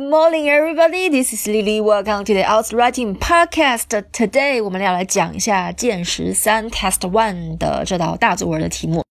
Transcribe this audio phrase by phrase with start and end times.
[0.00, 1.10] Good morning, everybody.
[1.10, 1.78] This is Lily.
[1.78, 3.84] Welcome to the Out Writing Podcast.
[4.10, 9.04] Today，我们要来讲一下剑十三 Test One 的这道大作文的题目。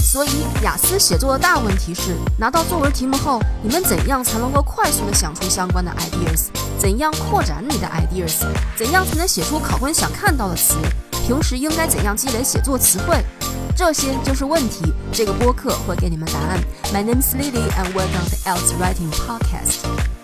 [0.00, 6.46] 所以，雅思写作的大问题是，拿到作文题目后，你们怎样才能够快速的想出相关的 ideas？
[6.78, 8.46] 怎样扩展你的 ideas？
[8.76, 10.76] 怎样才能写出考官想看到的词？
[11.26, 13.20] 平时应该怎样积累写作词汇？
[13.76, 14.92] 这些就是问题。
[15.12, 16.60] 这个播客会给你们答案。
[16.94, 20.15] My name is Lily, and welcome to Else Writing Podcast.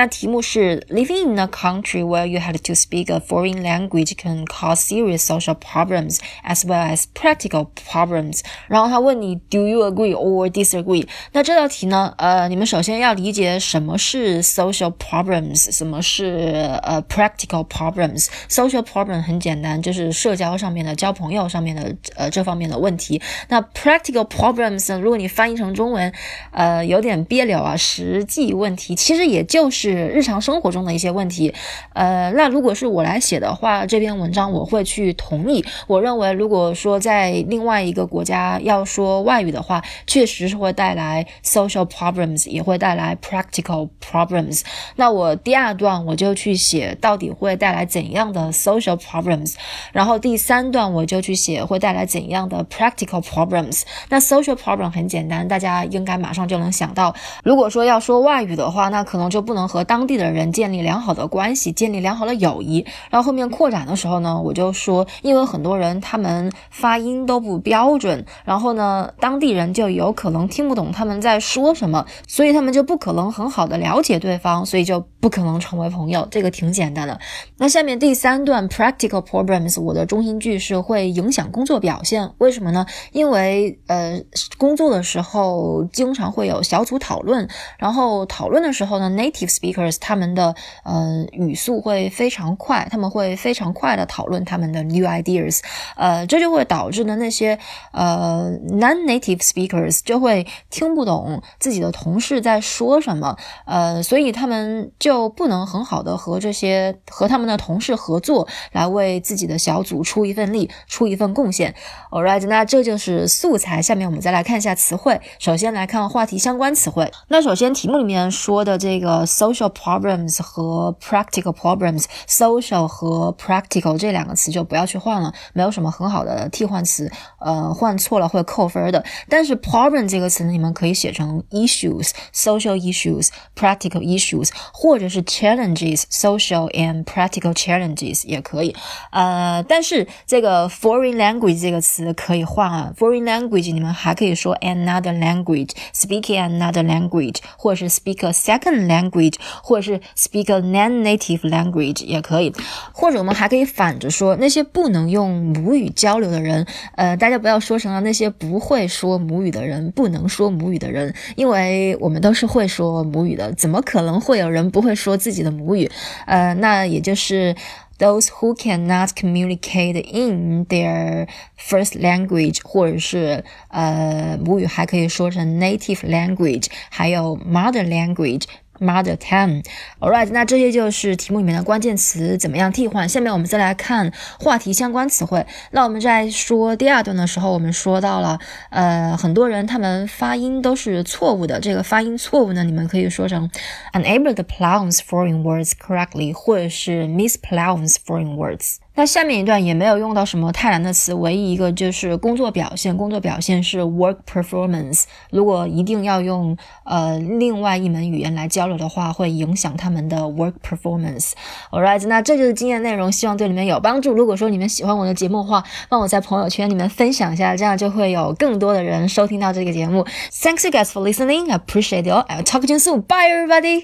[0.00, 4.76] 那题目是 Living in a country where you had to speak a foreign language can cause
[4.76, 8.40] serious social problems as well as practical problems。
[8.68, 11.08] 然后他问你 Do you agree or disagree？
[11.32, 23.22] 那这道题呢，呃，你们首先要理解什么是 social problems，什么是呃 practical problems。social problem 很简单，就是社交上面的、交朋友上面的呃这方面的问题。
[23.48, 26.12] 那 practical problems 呢，如果你翻译成中文，
[26.50, 29.86] 呃，有点别扭啊，实际问题其实也就是。
[29.91, 31.53] 是日常生活中的一些问题，
[31.93, 35.65] 呃，那如果是我来写的话，这篇文章我会去同意。
[35.87, 44.61] 我认为，如果说在另外一个国家要说外语的话，确实是会带来 social problems，也会带来 practical problems。
[44.95, 49.55] 那我第二段我就去写到底会带来怎样的 social problems，
[49.91, 53.81] 然后第三段我就去写会带来怎样的 practical problems。
[54.09, 57.15] 那 social problem 很简单，大家应该马上就能想到。
[57.43, 59.61] 如果说要说外语的话，那可能就不能。
[59.71, 62.85] 和当地的人建立良好的关系，建立良好的友谊。
[63.09, 76.27] 然后后面扩展的时候呢，我就说，因为很多人他们发音都不标准，然后呢，当地人就有可能听不懂他们在说什么，所以他们就不可能很好的了解对方，所以就不可能成为朋友。
[76.31, 77.19] 这个挺简单的。
[77.57, 82.31] 那下面第三段 practical problems，我的中心句是会影响工作表现。
[82.39, 82.85] 为什么呢？
[83.11, 84.21] 因为呃，
[84.57, 89.57] 工作的时候经常会有小组讨论，然后讨论的时候呢 natives。
[89.61, 95.59] Speakers 他们的呃语速会非常快，他们会非常快的讨论他们的 new ideas，
[95.95, 97.59] 呃，这就会导致呢那些
[97.91, 111.75] 呃 non-native speakers 就会听不懂自己的同事在说什么，呃，所以他们就不能很好的和这些和他们的同事合作，来为自己的小组出一份力，出一份贡献。
[112.09, 113.79] All right，那这就是素材。
[113.79, 115.21] 下面我们再来看一下词汇。
[115.37, 117.11] 首先来看话题相关词汇。
[117.27, 119.50] 那首先题目里面说的这个 so。
[119.50, 129.04] social problems 和 practical problems，social 和 practical 这两个词就不要去换了，没有什么很好的替换词，呃，换错了会扣分的。
[129.28, 138.74] 但是 problem 这个词呢，你们可以写成 issues，social issues，practical issues，或者是 challenges，social and practical challenges 也可以。
[139.10, 149.34] 呃，但是这个 foreign language 这个词可以换啊，foreign language 你们还可以说 another language，speaking another language，或者是 speak a second language。
[149.63, 152.53] 或者是 speak a non-native language 也可以，
[152.93, 156.65] 或者我们还可以反着说，那些不能用母语交流的人，
[156.95, 165.89] 呃，大家不要说成了那些不会说母语的人，不能说母语的人，因为我们都是会说母语的，怎么可能会有人不会说自己的母语？
[166.25, 167.55] 呃，那也就是
[167.97, 171.27] those who cannot communicate in their
[171.59, 178.43] first language，或者是呃母语还可以说成 native language，还有 mother language。
[178.81, 183.07] Mother tongue，All right，那这些就是题目里面的关键词，怎么样替换？
[183.07, 185.45] 下面我们再来看话题相关词汇。
[185.69, 188.39] 那我们在说第二段的时候，我们说到了，
[188.71, 191.59] 呃，很多人他们发音都是错误的。
[191.59, 193.47] 这个发音错误呢，你们可以说成
[193.93, 198.77] unable to pronounce foreign words correctly，或者是 mispronounce foreign words。
[198.93, 202.95] 那下面一段也没有用到什么太难的词，唯一一个就是工作表现。
[202.95, 205.03] 工作表现是 work performance。
[205.31, 211.31] 如果一定要用呃另外一门语言来交流的话，会影响他们的 work performance。
[211.71, 214.13] All right，那这就是今天的内容，希望对你们有帮助。
[214.13, 220.05] 如果说你们喜欢我的节目的话，帮我在朋友圈里面分享一下，这样就会有更多的人收听到这个节目。
[220.31, 221.49] Thanks you guys for listening.
[221.49, 222.25] I appreciate it all.
[222.27, 223.01] I'll talk to you soon.
[223.03, 223.79] Bye everybody.